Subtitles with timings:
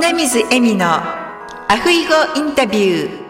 [0.00, 3.20] 船水恵美のアフイゴインタビュー。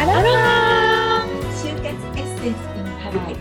[0.00, 1.86] アロハ就活
[2.18, 3.36] エッセンス in ハワイ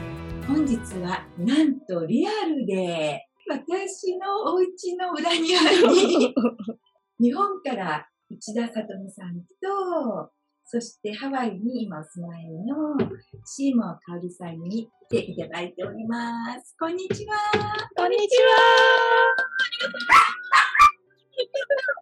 [0.48, 5.60] 本日はなんとリアルで私のお家の裏庭
[5.92, 6.36] に
[7.20, 10.37] 日本から内田さとみさんと
[10.70, 12.98] そしてハワイに今お住まいの
[13.46, 16.76] シーモアかおりさんに来ていただいております。
[16.78, 17.38] こんにちは。
[17.96, 18.36] こんにち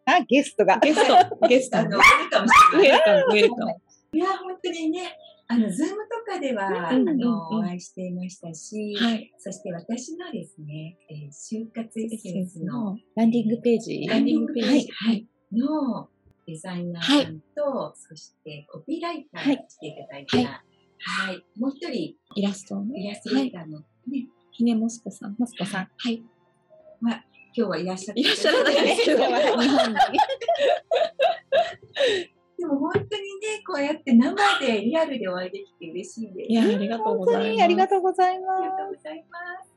[0.08, 0.16] は。
[0.18, 0.80] あ、ゲストが。
[0.80, 1.78] ゲスト、ゲスト。
[1.78, 3.72] あの、ウェルカムしてウェルくれカム、ウェルカム。
[4.14, 5.16] いや、本当にね、
[5.48, 9.32] あの、ズームとかでは、うんあの、お会いしていましたし、はい。
[9.38, 14.08] そして私のですね、えー終活エッセンスのランディングページ。
[14.08, 14.70] ランディングページ。
[14.70, 16.10] はいはいの
[16.48, 23.10] デザイナーさんと、そしてコピーライターはいが来ていただいた、はい、もう一人イラストをイね。
[23.10, 25.36] ラストレーターのね、ひねもすこさん。
[25.38, 25.90] モスコさん。
[25.98, 26.24] はい。
[27.58, 29.24] 今日はいらっしゃいらっしゃらないですけど。
[29.24, 29.96] 日本に。
[32.58, 36.52] でも本当にね、こうやって生でリアルでお会いできて嬉しいです。
[36.52, 37.48] いや、ありがとうございます。
[37.48, 39.72] 本当にありがとうございまありがとうございます。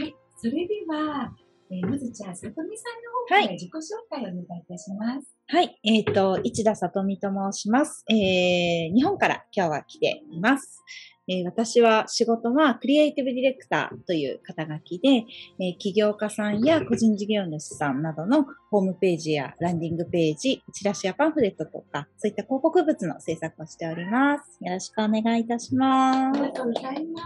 [0.00, 1.36] はい、それでは、
[1.70, 5.26] えーまずじゃあ、さとみさんの方から自己紹介をお願いいたします。
[5.26, 5.37] す。
[5.50, 5.80] はい。
[5.82, 8.04] えっ、と、市田さとみと申します。
[8.10, 10.84] えー、日本から今日は来ています。
[11.26, 15.24] えー私は仕事はクリエイティブディレクターという肩書きで、
[15.58, 24.58] えー起業家さんや個人事業主さんなどのホームページやランディングページ、チラシやパンフレットとか、そういった広告物の制作をしております。
[24.60, 26.52] よろしくお願いいたしますあり。
[26.52, 27.22] がとうございま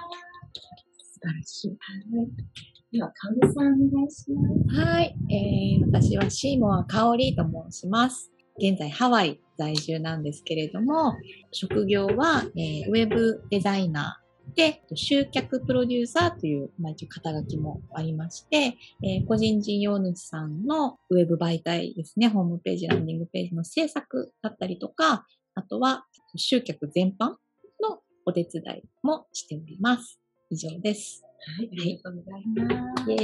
[1.01, 1.15] す。
[1.15, 2.72] 素晴らしい。
[2.93, 4.81] では、かおりさんお願いします。
[4.81, 5.17] はい。
[5.31, 8.31] えー、私はシーモアかおりと申します。
[8.59, 11.17] 現在ハワイ在住なんですけれども、
[11.53, 25.25] 職業は、えー、ウェブデザイナーで、集客プロデューサーという、まあ、一応肩書きもありまして、えー個人事業主さんのウェブ媒体ですね、ホームページ、ランディングページの制作だったりとか、
[25.55, 26.05] あとは
[26.37, 27.37] 集客全般
[27.81, 30.22] のお手伝いもしております。
[30.53, 31.25] 以上です。
[31.57, 33.11] はい、ありがとうございます。
[33.11, 33.21] イエー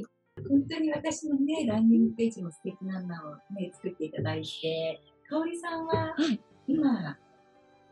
[0.00, 0.04] イ。
[0.48, 5.00] 本当に私のね、ランニングページも素敵なのをね、作っていただいて、
[5.30, 7.16] かおりさんははい今、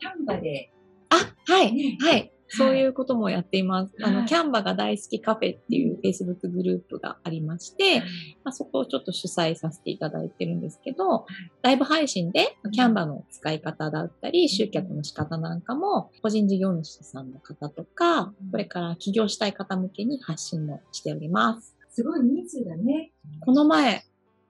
[0.00, 0.72] キャンバで、
[1.10, 1.72] あ、はい。
[1.72, 2.33] ね、はい。
[2.56, 3.94] そういうこともやっています。
[4.02, 8.00] あの、はいキャンバが大好きカフェっていう Facebook グループがありまして、
[8.42, 11.26] まあ、そこをちょっと主催させていただいてるんですけど、
[11.62, 21.76] ライブ配信でキャンバの使い方だったり、集客の仕方なんかも、個人事業主さんの方とか、これから起業したい方向けに発信もしております。
[21.90, 23.12] すごい人数がね、
[23.44, 24.04] この前、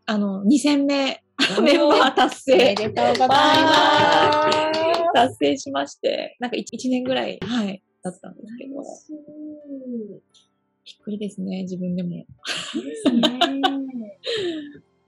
[0.07, 1.23] あの、2000名
[1.63, 2.75] メンバー達おめ成。
[2.75, 4.85] でとうございます。
[5.15, 8.83] 達成しまして、なんか 1, 年ぐらい、はい、だったんですけど、
[10.85, 12.11] びっくりですね、自分でも。
[12.11, 12.27] で
[12.97, 13.21] すね。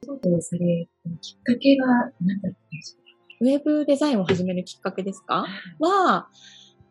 [0.03, 3.07] そうされたきっかけは何だったんでしょ
[3.41, 4.93] ウェブデザインを始めるきっか。
[4.93, 5.45] けですか
[5.79, 6.29] は、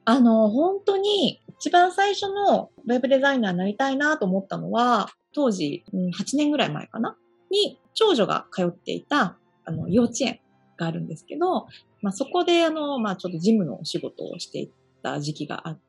[0.04, 7.18] あの、本当に一番最初のウェブデザイナーになりたいなと思ったのは、当時、うん8年ぐらい前かな？
[7.50, 10.40] に、長女が通っていた、あの、幼稚園
[10.78, 11.66] があるんですけど、
[12.02, 14.72] まあ、そこで、あの、まあ、ちょっと事務のお仕事をしてい
[15.02, 15.85] た時期があって、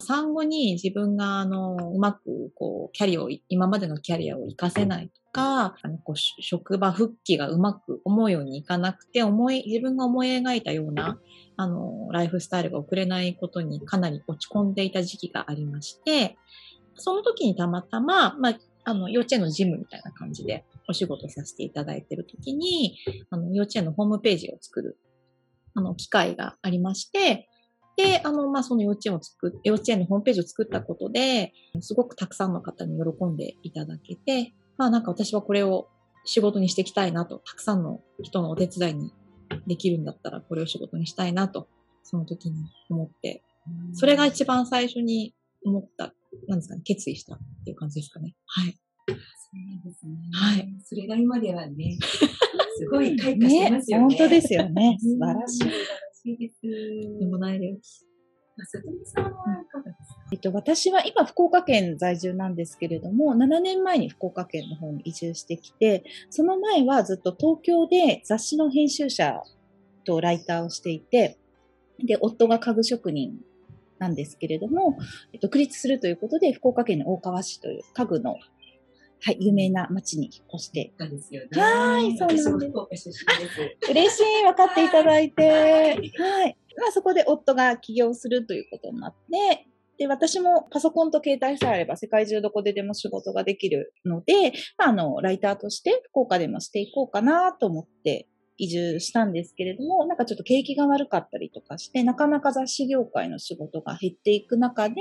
[0.00, 11.18] 産後に自分が、あの、うまく、こう、キャリアを、今までのキャリアを活かせないとか、あの、こう、職場復帰がうまく思うようにいかなくて、思い、自分が思い描いたような、
[11.56, 16.36] あの、ライフスタイルが送れないことにかなり落ち込んでいた時期がありまして、
[16.96, 22.98] その時にたまたま、まあ、あの、幼稚園のジムみたいな感じでお仕事させていただいている時に、
[23.30, 24.98] あの、幼稚園のホームページを作る、
[25.74, 27.48] あの、機会がありまして、
[27.96, 35.88] で、あの、まあ、その幼稚園を作っ、幼稚園のホームページを作ったことで、すごくたくさんの方に喜んでいただけて、まあ、なんか私はこれを
[36.24, 39.12] 仕事にしていきたいなと、たくさんの人のお手伝いに
[39.66, 41.68] できるんだったらこれを仕事にしたいなと、
[42.02, 42.56] その時に
[42.90, 43.42] 思って、
[43.92, 46.12] うそれが一番最初に思った、
[46.48, 48.34] なんですかね、決意したっていう感じですかね。
[48.46, 48.76] はい。
[49.06, 49.16] そう
[49.84, 50.16] ですね。
[50.32, 50.68] はい。
[50.84, 51.96] それが今ではね、
[52.76, 54.04] すごい開花してますよね。
[54.04, 54.98] 本当ですよね。
[55.02, 55.60] うん素晴らしい。
[56.24, 57.18] しいです。
[57.20, 58.06] でもないです。
[58.56, 69.42] まさとみさんはいかがですかえっと、私は今福岡県在住なんですけれども、7年前に福岡県の方に移住してきて、その前はずっと東京で雑誌の編集者
[70.04, 71.36] とライターをしていて、
[72.02, 73.38] で、夫が家具職人
[73.98, 74.96] なんですけれども、
[75.32, 78.36] えっと、独立するということで、福岡県の大川市という家具の、
[79.24, 81.48] はい、有名な町に引っ越して、かですよね。
[81.60, 82.42] はいそうなんで
[82.96, 83.26] すです。
[83.90, 86.56] 嬉しい、分かっていただいて、はい。
[86.76, 89.66] まあ、そこで夫が起業するということになって、
[89.96, 98.28] で、私もパソコンと携帯さえあれば世界中どこででも仕事ができるので、まあ、あの、ライターとして福岡でもしていこうかなと思って
[98.58, 104.94] 移住したんですけれども、なんかちょっと景気が悪かったりとかして、なかなか雑誌業界の仕事が減っていく中で、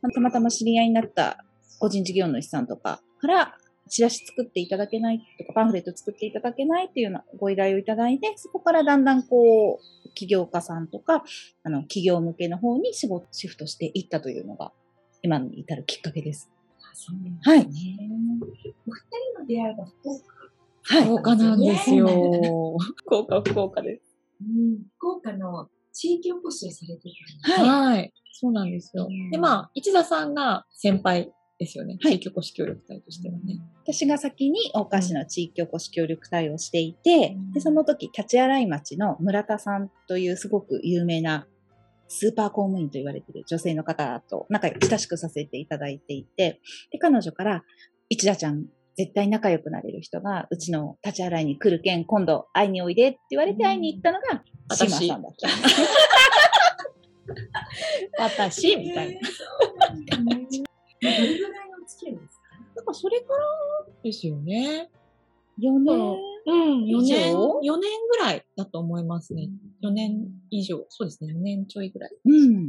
[0.00, 1.44] まあたまたま知り合いになった
[1.80, 3.56] 個人事業主さんとかから、
[3.88, 11.24] チラシ作っていただけないとか、パンフレット作っていただけないっていうようなご依頼をいただいて、そこからだんだんこう、起業家さんとか、
[11.64, 14.72] あの、企業向けの方に仕事、シフトしていったというのが、
[15.22, 16.48] 今に至るきっかけです。
[16.80, 17.58] あそうですはい。
[17.66, 17.66] ね。
[18.86, 19.00] お二
[19.34, 20.24] 人の出会いが福岡。
[20.82, 21.04] はい。
[21.04, 22.06] 福岡なんですよ。
[22.96, 24.16] 福岡、福岡です。
[24.40, 27.10] うん、福岡の地域おこしをされて
[27.44, 27.96] たはい。
[27.96, 28.12] はい。
[28.32, 29.30] そうなんですようん。
[29.30, 31.30] で、まあ、市田さんが先輩
[31.60, 31.98] ですよね。
[32.02, 33.60] はい地域おこし協力隊としてはね。
[33.84, 41.46] 私が先に大菓子の地域おこし協力隊をしていて、うんで、その時、立ち洗い町の村田さんというすごく有名な
[42.08, 47.62] スーパー公務員と言われている女性の方と仲良く親しくさせていただいていて、で、彼女から、
[48.08, 48.64] 市田ちゃん、
[48.96, 55.48] 絶対仲良くなれる人が、うちの立ち洗いに来るけん、今度会いにおいでって言われて会いに行ったのが、私島さんだった。
[58.24, 59.20] 私、みたいな。
[61.02, 62.42] どれぐらいのお付き合いですか？
[62.76, 64.90] なんかそれからですよね。
[65.60, 66.16] 4年？
[66.46, 67.16] うん、4以上？
[67.16, 69.48] 年、4年ぐらいだと思いますね。
[69.82, 70.84] 4年以上。
[70.88, 72.10] そうですね、4年ちょいぐらい。
[72.24, 72.68] うん。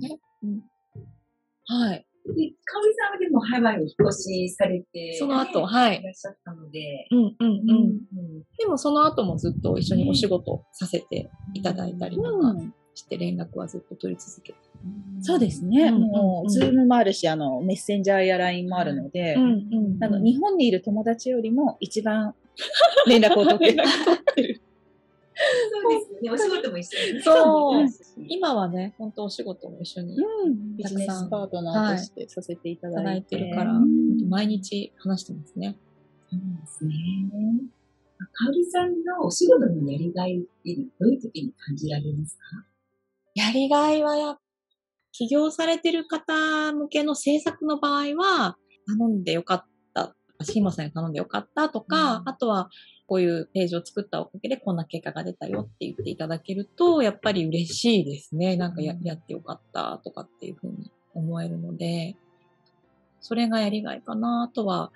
[1.65, 2.05] はい。
[2.25, 2.33] で、
[2.65, 7.49] かおりさんはでもハワイに引っ越しされて、その後はいいらっしゃったので、うんうんうん。
[7.49, 14.59] うんでもその後もずっと一緒にお仕事させていただいたりとかうんして連絡はずっと取り続けて。
[15.21, 15.83] そうですね。
[15.85, 22.33] うんもう、うんズームもあるし、あの、メッセンジャーや LINE もあるので、んうんあの、日本にいる友達よりも一番
[23.07, 23.83] 連絡を取ってる。
[25.71, 26.29] そうですよね。
[26.31, 27.21] お仕事も一緒に。
[27.21, 27.89] そううん
[28.27, 33.37] 今はね、本当お仕事も一緒にいうん、ビジネスパートナーとしてさせていたただいだいて。
[33.37, 33.73] てるから、
[34.29, 35.77] 毎日話してますね。
[36.29, 36.91] そうですね。
[38.33, 42.65] かおりさんのお仕事のやりがいってどういう時に感じられますか？
[43.33, 44.37] やりがいはや、
[45.11, 52.69] 起業されてる方向けの制作の場合は、頼んでよかった、シーマさんに頼んでよかったとか、うんあとは、
[53.07, 58.55] こういうページを作ったおかげでこんな結果が出たよって言っていただけると、やっぱり嬉しいですね。
[58.55, 62.15] なんかやうんやってよかったとかっていうふうに思えるので、
[63.19, 64.43] それがやりがいかな。
[64.43, 64.93] あとは、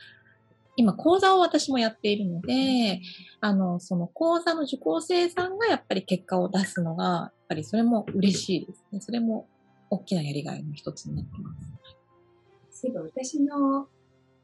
[0.77, 3.01] 今講座を私もやっているので、
[3.39, 8.99] あの、その講座の受講生さんがやっぱり結果を出すのが、やっぱりそれも嬉しいですね。
[9.01, 9.47] それも
[9.89, 11.53] 大きなやりがいの一つになってま
[12.71, 12.81] す。
[12.81, 13.87] そういえば私の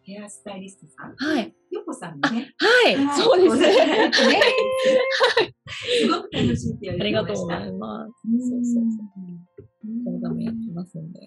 [0.04, 1.54] ヘアスタイリストさん、はい。
[1.70, 2.54] ヨコさんね。
[2.58, 4.10] はい、はいそうですね。
[4.10, 4.12] ね。
[6.02, 7.60] すごく楽しいって言わありれてました。
[7.60, 8.12] がとうございます。
[8.26, 11.20] うんそうそううん講座もやってますんで、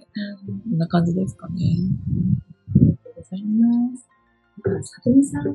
[0.47, 1.55] うんこんな感じですかね。
[1.55, 4.95] ありがとうございます。
[4.95, 5.55] さとみさん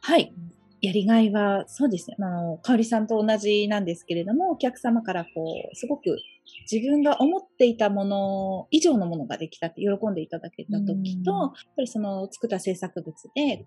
[0.00, 0.32] はい。
[0.80, 2.16] やりがいは、そうですね。
[2.20, 5.30] あの、かおりさんと同じなんですけれども、お客様からこ
[5.72, 6.16] う、すごく
[6.70, 13.66] 自分が思っていたもの以上のものができたって喜んでいただけた時と、うんやっぱりその作った制作物で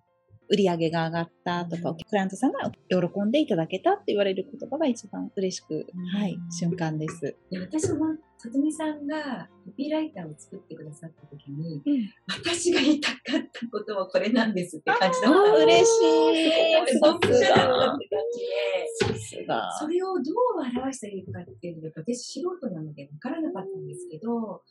[0.50, 7.36] 売り上げが上がったとか、うんクライアントさんが喜んでいただけたって言われる言葉が一番嬉しく、うんはい、瞬間です。
[7.50, 7.98] で私は
[8.42, 11.80] さとみさんがコピーライターを作ってくださった時に、
[12.28, 15.54] 私が言いたかったことはこれなんですって感じの。
[15.58, 15.90] 嬉し
[16.96, 17.00] い。
[17.00, 19.20] ドンピシャだったさって感じで。
[19.20, 19.72] すが。
[19.80, 24.64] それをどう表したらいいかっていうのが、私素人なので分からなかったんですけど、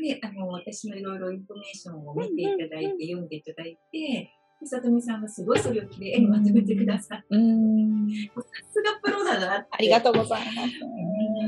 [0.00, 4.30] で、あの、私のいろいろインフォメーションを見ていただいて、読んでいただいて、
[4.60, 8.08] でさとみさんがすごいそれをきれいにまとめてくださって、うん。
[8.08, 8.42] さ
[8.72, 9.68] すがプロだなって。
[9.72, 10.68] ありがとうございます。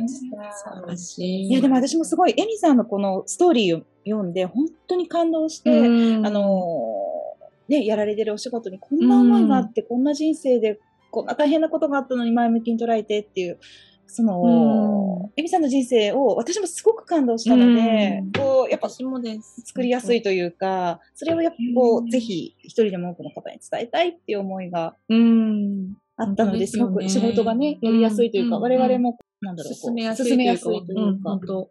[0.08, 0.86] 思
[1.22, 6.26] いや、でも私もすごい、エミさんのこのストーリーを読んで、本当に感動して、うん。
[6.26, 7.08] あのー
[7.68, 13.58] ね、やられてるお仕事にこんな思いがあって、こんな人生で、こんな大変なことがあったのに前向きに捉えてっていう、
[14.06, 18.32] その、エミさんの人生を私もすごく感動したので、うん。
[18.32, 18.88] こう、やっぱ。
[18.88, 22.06] 作りやすいというか、それをやっぱこうん。
[22.06, 25.94] う、ぜひ一人でも多くの方に伝えたいっていう思いがうん。
[26.18, 31.70] あったので、すごく仕事がね、やりやすいというか、うん我々も、なんだろう、進めやすいというか、本、当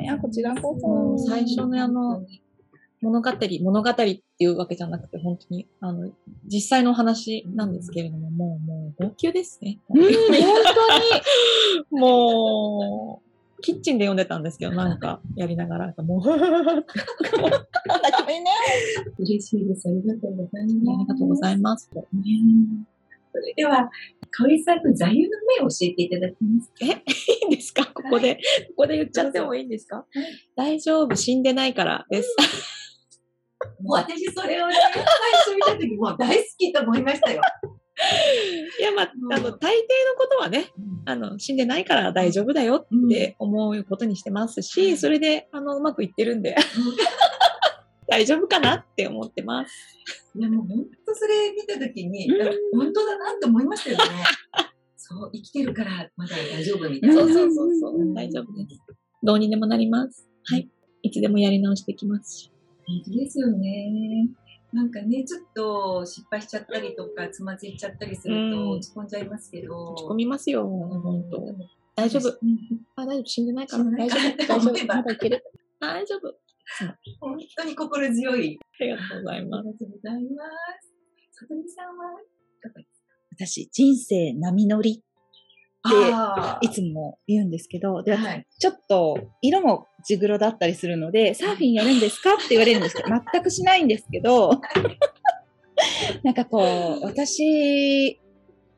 [0.00, 2.24] いや、こちらこそ最初のあの、
[3.00, 3.30] 物語、
[3.62, 6.10] 物語っていうわけじゃなくて、本当に、あの、
[6.46, 9.78] 実際のお話なんですけれども、もう、もう、号泣ですね。
[9.90, 10.12] うん、本
[11.90, 18.50] 当に、 もう、キッチンで読んでたんですけど、なんか、やりながら、もう、あり泣き目ね。
[19.18, 19.88] 嬉しいです。
[19.88, 21.08] ありがとうございます。
[21.08, 21.90] がとうございます。
[21.94, 22.02] ね
[23.32, 23.88] それでは、
[24.30, 25.30] かおりさんの座右の
[25.60, 26.68] 銘を教えていただけます。
[26.70, 27.86] かえ、いいんですか？
[27.86, 28.40] ここで、こ
[28.78, 30.04] こで言っちゃってもいいんですか？
[30.56, 32.34] 大丈夫、死んでないからです。
[33.82, 37.42] もう私それをね、最初見た時もう大好きと思いましたよ。
[38.78, 40.66] いや、まあ、あの、うん大抵のことはね、
[41.04, 46.54] あの、死んでないから大丈夫だよって思うことにしてますし、うんそれで、あの、うまくいってるんで、
[48.08, 49.72] 大丈夫かなって思ってます。
[50.34, 54.04] いやもう本当それ見た時に、うん本当だなって思いましたよね。
[54.96, 57.14] そう、生きてるからまだ大丈夫みたいな。
[57.14, 58.80] そうそうそうそうう、ん大丈夫です。
[59.22, 60.28] どうにでもなります。
[60.44, 60.68] はい。
[61.02, 62.52] いつでもやり直してきますし。
[62.86, 64.28] 本当ですよね。
[64.72, 69.92] なんかね、ちょっと失敗しちゃったりとか、つまずいちゃったりするうんと落ち込んじゃいますけど。
[69.92, 71.42] 落ち込みますよ、本当。
[71.96, 72.38] 大丈夫。
[72.96, 73.26] あ、大丈夫。
[73.26, 73.84] 死んでないから。
[73.84, 74.46] 大丈夫。
[74.46, 74.72] 大丈夫。
[75.80, 76.38] 大丈夫。
[77.20, 78.58] 本当に心強い。
[78.80, 79.78] ありがとうございありがます。
[79.78, 80.44] とうございま
[80.80, 80.94] す。
[81.32, 82.98] さとみさんはいかがです
[83.32, 85.02] 私、人生波乗り
[85.82, 88.46] かであいつも言うんですけど、で、はい。
[88.58, 94.50] ちょっと色も地黒だったりするので、サーフィンやるんですかって言われるんですけど、 全くしないんですけど、
[96.24, 98.20] なんかこう、私、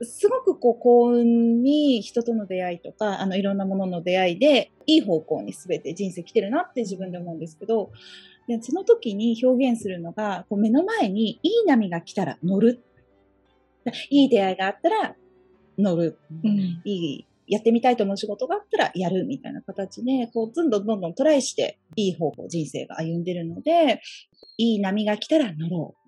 [0.02, 7.90] すごくこう幸運に人との出会いとか、あのいろんなものの出会いで、いい方向に全て人生来てるなって自分で思うんですけど、
[8.48, 12.82] でその時に表現するのが、こう目の前にいい波が来たら乗る。
[14.10, 15.16] いい出会いがあったら
[15.78, 16.18] 乗る。
[16.44, 16.82] うん。
[16.84, 24.00] いい、やってみたいと思う仕事があったらやるみたいな形で、こう、どんどんどんどんトライして、いい方向、人生が歩んでるので、
[24.56, 25.99] いい波が来たら乗ろう。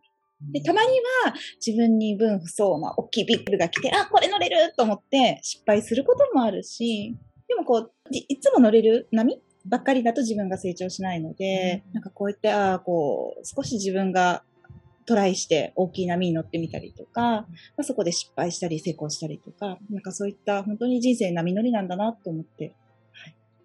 [0.50, 0.88] で、たまに
[1.24, 1.34] は
[1.64, 7.16] 自分に分不相な大きいビッグが来て、あ、これ乗れると思って失敗することもあるし、
[7.48, 14.42] でもこう、いいつも乗れる波ばっかりだと自分が成長しないので、うんなんかこうやって、ああ、こう、少し自分が
[15.06, 17.46] トライして大きい波に乗ってみたりとか、ま
[17.78, 22.74] あ、そこで失敗したり成功したりとか、なんかそういった本当に人生波乗りなんだなと思って、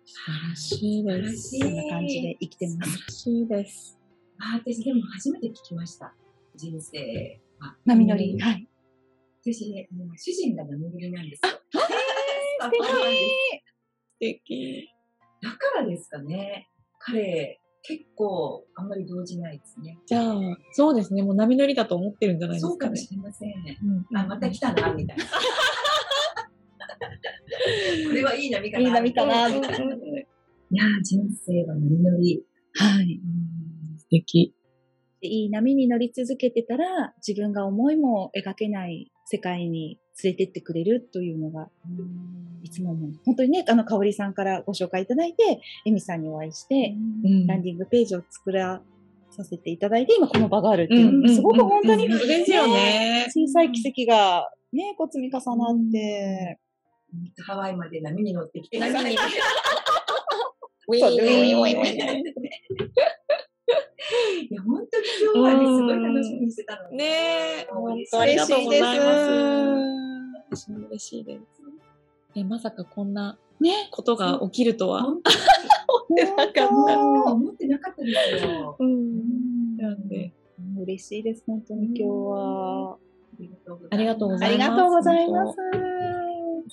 [0.06, 1.58] 素晴らしいです。
[1.60, 2.92] そんな感じで生きてます。
[2.92, 4.00] 素晴らしいです。
[4.40, 6.14] あ私でも初めて聞きました。
[6.58, 7.76] 人生は。
[7.86, 8.34] 波乗り。
[8.34, 8.68] うんはい。
[9.42, 11.52] 私ね、もう主人が波乗りなんですよ。
[12.60, 12.90] 素敵素
[14.20, 14.90] 敵。
[15.42, 16.70] だからですかね。
[17.00, 19.98] 彼、結構あんまり動じないですね。
[20.06, 20.36] じゃあ、
[20.72, 21.22] そうですね。
[21.24, 23.10] もう波乗りだと思ってるんじゃないですかねそうかもし。
[23.12, 23.52] れません。
[23.52, 23.54] う
[24.16, 25.24] んあ、また来たな、みたいな。
[28.08, 28.84] これはいい波かな。
[28.84, 29.80] いい波かなみたい
[30.70, 32.44] いやー、人生は波乗り。
[32.74, 33.22] はい。
[33.98, 34.57] 素敵。
[35.28, 41.70] でいい波に乗り続けてたら、自分が思いも描けない世界に連れてってくれるというのが、
[42.64, 43.12] いつも思う。
[43.26, 47.46] 本当にね、あの、香織さんからご紹介いただいて、エミさんにお会いして、うん。
[47.48, 48.82] ランディングページを作ら
[49.30, 51.12] させていただいて、今この場があるっていう。
[51.12, 53.26] の、すごく本当に、ですよね。
[53.30, 56.60] 小さい奇跡がね、こう積み重なって、
[57.46, 58.80] ハワイまで波に乗ってきて。
[58.80, 59.16] 波に。
[60.90, 61.14] ウィーン。
[61.14, 62.24] ウィーンウィーン
[64.50, 66.90] いや、本当に今日はね、すごい楽しみにしてたの。
[66.90, 67.06] ね
[67.64, 69.00] え、本本当ありがとうございます。
[70.50, 71.42] 嬉私も嬉しいです。
[72.36, 75.04] ね、まさかこんなね、ことが起きるとは。
[75.04, 75.32] 本当
[76.14, 78.78] ってなかった思ってなかったですよ。
[78.80, 79.78] うん。
[79.78, 80.34] なんで、
[80.78, 82.98] 当嬉しいです、本当に今日は。
[83.92, 85.58] ありがとうございますありがとうございます。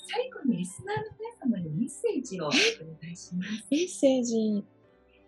[0.07, 1.03] 最後にリスナーの
[1.47, 2.59] 皆様にメッセージをお願
[3.11, 3.67] いします。
[3.69, 4.63] メッセージ、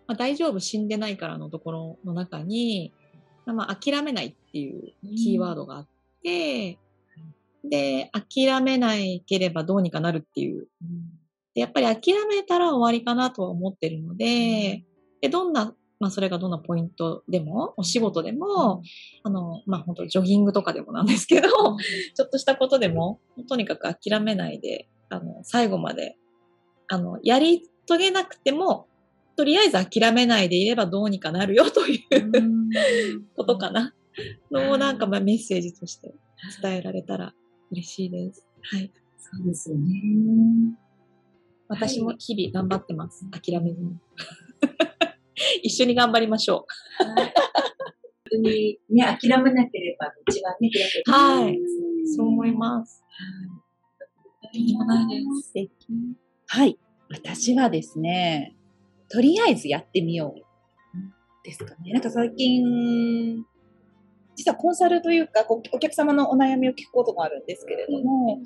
[0.08, 2.92] まあ、大丈夫死んでないからのところの中に、
[3.46, 5.88] まあ、諦めないっていうキーワードがあっ
[6.22, 6.78] て、
[7.64, 10.68] で、諦めないければどうにかなるっていう。
[11.54, 14.84] で、やっぱり諦めたら終わりかなとは思ってるので、
[15.20, 18.82] で、どんな、まあそれがどんなポイントでも、お仕事でも、
[19.24, 26.16] あの、まあ本当ジョギングとかでもなんですけど、ちょっとしたことでも、とにかく諦めないで、あの、最後まで、
[26.88, 28.86] あの、やり遂げなくても、
[29.38, 33.94] とりあえず諦めないでいればどうにかなるよということかな。
[34.50, 36.12] のをなんかまあメッセージとして
[36.60, 37.32] 伝えられたら
[37.70, 38.44] 嬉しいです。
[38.72, 38.90] はい。
[39.16, 39.86] そうですよね。
[41.68, 43.24] 私も日々頑張ってます。
[43.30, 43.92] 諦めずに。
[45.62, 46.66] 一緒に頑張りましょ
[46.98, 47.32] はい 本
[48.32, 51.60] 当にね、諦めなければ一番ね、開けてはい。
[52.06, 53.04] そう思います。
[54.52, 55.24] とんでもない
[56.48, 56.76] はい。
[57.08, 58.57] 私はですね、
[59.10, 60.48] とりあえずやってみよう。
[61.44, 61.92] ですかね。
[61.92, 63.44] なんか最近、
[64.36, 68.40] 実はコンサルというか、こうお客様のお悩みを聞くことがあるんですけれども、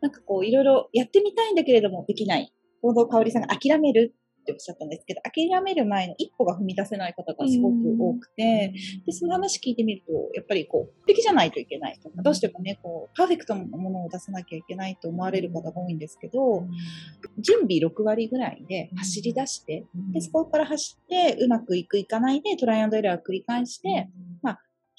[0.00, 2.52] なんかこう、いろいろやってみたいんだけれども、できない。
[2.82, 4.14] 近藤香織さんが諦める
[4.48, 8.72] っておっしゃったんですけど、諦める前の一歩が踏み出せない方がすごく多くて、
[9.04, 16.66] で、その話聞いてみると、やっぱりこう、完璧じゃないといけないとか、どうしてもね、こう、パーフェクトなものを出さなきゃいけないと思われる方が多いんですけど、
[17.38, 24.08] 準備6割ぐらいで走り出して、で、そこから走って、うまくいくいかないで、トライアンドエラーを繰り返して、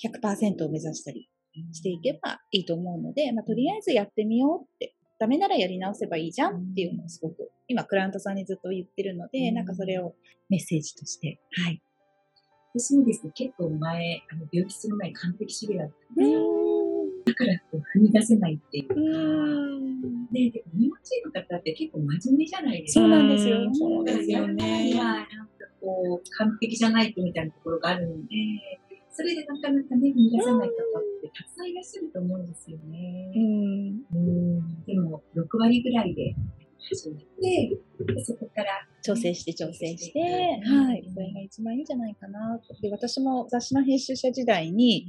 [0.02, 1.30] 100%を目指したり
[1.74, 9.56] していけばいいと思うので、まあ、とりあえずやってみようって、ダメならやり直せばいいじゃんっていうのをすごく、今、クライアントさんにずっと言ってるので、うん。
[9.56, 10.16] なんかそれを
[10.50, 11.82] メッセージとして、はい。
[12.74, 16.32] 私もですね、結構前、あの病気する前に完璧主義だったんで、
[17.26, 18.88] だからこう踏み出せないっていう。
[18.88, 23.02] か、で、でも日本人の方って結構真面目じゃないですか。
[23.02, 23.58] そうなんですよ。
[23.58, 25.30] うんそうですよだからやなんか
[25.82, 28.36] こう、完璧じゃないとみたいなところがあるので、
[29.20, 30.70] それでなかなかね、踏み出せない方っ
[31.22, 33.34] てたくさんいらっしゃると思うんですよね。
[33.36, 34.02] うん。
[34.16, 36.34] うんでも、6割ぐらいで
[36.80, 37.78] 始めて、
[38.14, 40.22] でそこから、調整して調整して、
[40.66, 41.04] うんはい。
[41.14, 42.74] それが一番いいんじゃないかなと。
[42.82, 45.06] で、私も雑誌の編集者時代に、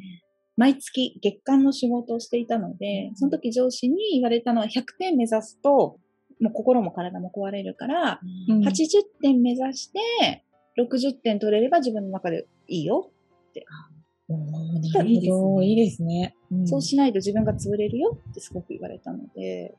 [0.57, 6.00] 毎月月間の仕事をしていたので、その時上司に言われたのは100点目指すと、
[6.40, 10.45] もう心も体も壊れるから、うん80点目指して、
[10.83, 13.12] 60点取れれば自分の中でいいよ。
[13.55, 14.00] おー
[14.37, 15.61] なるいいですほど。
[15.61, 16.37] ねいいですね。
[16.51, 19.75] うんそうしないと自分が潰れるよってすごく言われたので、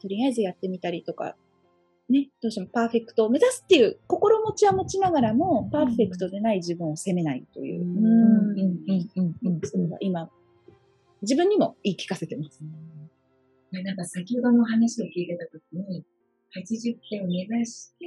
[0.00, 1.36] とりあえずやってみたりとか、
[2.08, 7.86] ね、どうしてもパーフェクトを目指すっていう心持ちは持ちながらも、パーフェクトでない自分を責めないという。
[9.64, 10.30] それが今、
[11.22, 12.60] 自分にも言い聞かせてます。
[13.70, 16.04] でなんか先ほどの話を聞いてたときに、
[16.54, 18.06] 80点を目指して、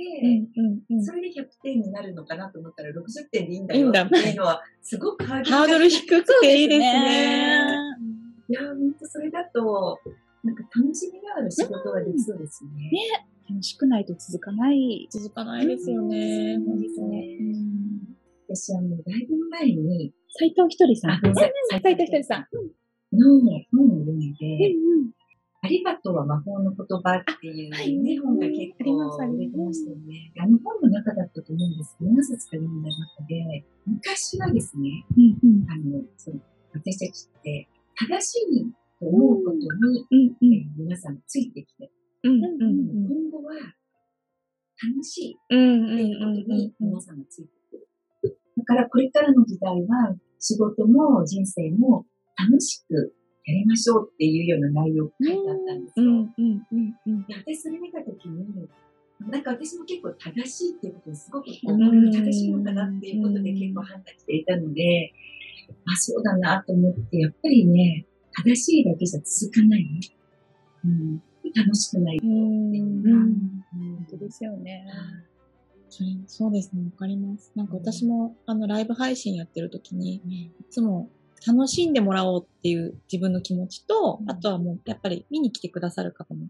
[0.58, 3.90] うんうんそれで100点になるのかなと思ったら60点でいいんだよ。
[3.90, 7.68] っていうのは、すごくハードル低くていいですね。
[8.48, 10.00] いや、ほんとそれだと、
[10.44, 12.90] なんか楽しみがある仕事ができそうですね。
[12.92, 13.26] ね。
[13.50, 15.08] 楽しくないと続かない。
[15.10, 16.56] 続かないですよね。
[16.56, 16.66] うん。
[16.66, 18.16] 本当そうですねうん。
[18.48, 21.12] 私、あの、だいぶ前に、斎藤ひとりさん。
[21.12, 21.82] あごめんなさい。
[21.82, 22.48] 斎藤ひとりさん。
[23.18, 25.15] の本を読んで、うん
[25.66, 27.72] ありがとうは魔法の言葉っていう
[28.04, 29.02] ね、本が結構
[29.34, 30.32] 出てましたよね。
[30.38, 36.38] あの本の中だったと思うんですけど、何冊か読んだ中で、昔はですね、うんあの、その
[36.72, 41.90] 私たちって正しいと思うことに、えー皆さんついてきて、
[42.22, 42.38] 今
[43.32, 46.88] 後は楽しいうんっていうことにうん。
[46.90, 48.38] 皆さんがついてくる。
[48.58, 52.06] だからこれからの時代は仕事も人生も
[52.38, 56.28] 楽しくやりましょうっていうような内容が書いてあったんですよ。
[57.28, 58.68] で私それ見たときに、
[59.20, 65.14] なんか私も結構正しいっていうことをすごくこう、うん正しいのかなっていうことで結構判断していたので、
[65.86, 68.06] あ、そうだなと思って、やっぱりね、
[68.44, 70.00] 正しいだけじゃ続かないね。
[70.84, 71.22] うん、
[71.56, 72.20] 楽しくない。
[72.24, 74.86] うんうん本当ですよね。
[76.28, 77.52] そうですね、わかります。
[77.56, 81.10] なんか私も、あの、ライブ配信やってる時に、いつも
[81.46, 86.48] 楽しんでもらおうっていう自分の気持ちと、うんあとはもう、やっぱり見に来てくださる方も、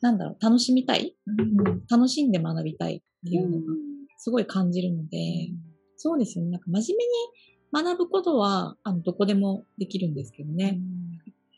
[0.00, 3.64] なんだろう、楽しみたい、うん楽しんで学びたいっていうのが、
[4.18, 5.50] すごい感じるので、
[5.96, 6.50] そうですよね。
[6.50, 6.98] なんか真面
[7.72, 10.80] 目に学ぶことは、あの、どこでもできるんですけどね。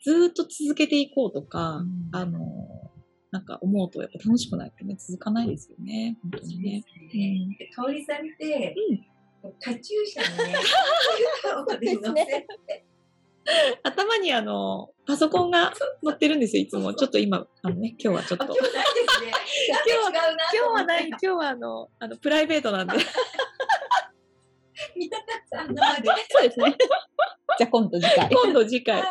[0.05, 2.41] ずーっと続けていこうとか、うんあの、
[3.31, 6.17] なんか思うとやっぱ楽しくないとね、続かないですよね。
[6.23, 6.85] 本当にね。
[7.11, 7.57] すね。
[7.59, 8.75] で香織さんって、
[9.61, 10.59] カチューシャにね、
[11.43, 12.47] 顔で乗せて、
[13.83, 15.73] 頭にあの、パソコンが
[16.05, 16.95] 載ってるんですよ、いつも。
[16.95, 18.45] ちょっと今、あのね、今日はちょっと。
[18.45, 18.81] あ今日ないで
[19.13, 19.33] すね。
[19.87, 22.95] 今日は今日はない、今日はあの、あの、プライベートなんで。
[24.97, 26.09] 見たかった、生で。
[26.31, 26.77] そうですね。
[27.59, 28.31] じゃあ今度次回。
[28.31, 29.03] 今度次回、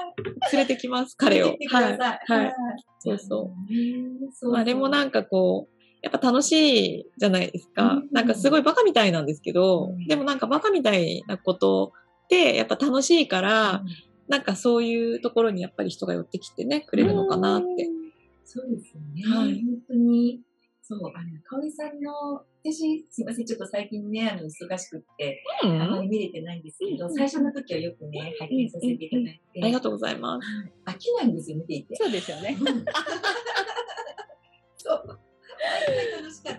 [0.52, 1.56] 連れてきます、彼を。
[1.72, 1.98] はい。
[1.98, 2.54] はい。
[3.00, 3.74] そうそう。
[3.74, 4.32] うん。
[4.34, 5.73] そうまあでもなんかこう、
[6.04, 7.94] やっぱ楽しいじゃないですか。
[7.94, 11.94] うんなんかすごいバカみたいなんですけど、うんでもなんかバカみたいなこと
[12.26, 13.84] ってやっぱ楽しいから、
[14.28, 17.90] なんかそういうところにやっぱり人が寄ってきてね、くれるのかなって。
[18.46, 19.36] そうですよね。
[19.36, 20.42] はい本当に。
[20.86, 30.48] そう、あの、かおりさんの、私、すいません、ちょっと最近ね、あの、忙しくって、うあまんり見れてないんですけど、うん最初の時はよくね、拝見させていただいて、ありがとうございます。
[30.86, 31.96] 飽きないんですよ、見ていて。
[31.96, 32.58] そうですよね。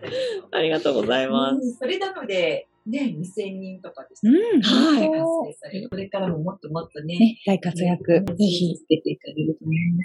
[0.53, 1.55] ありがとうございます。
[1.55, 4.39] うんそれなので、ね、2000人とかでしたね。
[4.55, 5.89] うん、はい。
[5.89, 8.25] これからももっともっとね、ね、大活躍。
[8.37, 10.05] ぜひつけていかれると思いま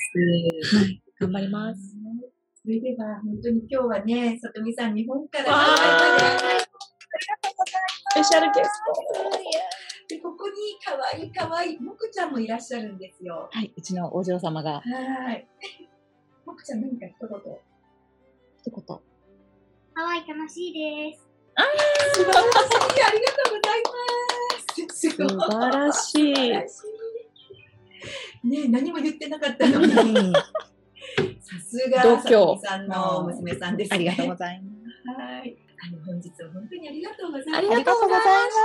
[0.70, 0.78] す。
[0.78, 1.02] はい。
[1.20, 1.98] 頑張ります。
[2.62, 5.46] それでは、本当に今日はね、さとみさん、日本から
[8.12, 8.70] スペシャルゲス
[10.08, 13.50] で、ここに可愛い可愛いもくちゃんもいらっしゃるんですよ。
[13.52, 14.82] はい、うちのお嬢様が。
[14.82, 15.48] はい。
[16.46, 17.40] もくちゃん何か一言？
[18.58, 19.09] 一言。
[20.00, 21.28] ハワイ楽しいです。
[22.14, 23.04] 素晴らしい。
[23.04, 23.92] ありがとうございま
[24.54, 24.96] す。
[24.96, 26.34] す素晴らしい
[28.48, 29.92] ねえ何も言ってなかったのに。
[29.92, 30.42] うんさ
[31.60, 33.96] すが、さとみさんの娘さんですね。
[33.96, 34.72] ありがとうございま
[35.16, 35.22] す。
[35.22, 35.58] はい。
[35.84, 37.58] あの、本日は本当にありがとうございます。
[37.58, 38.56] ありがとうございまし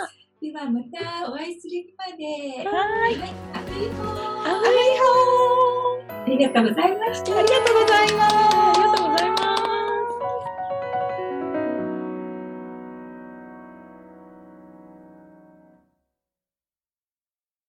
[0.00, 0.46] た。
[0.46, 0.80] では、ま
[1.24, 2.68] たお会いする日まで。
[2.68, 3.18] はい。
[3.18, 3.30] はい。
[3.52, 4.02] アメリカ
[4.46, 7.36] アメリカありがとうございました。
[7.36, 8.73] ありがとうございます。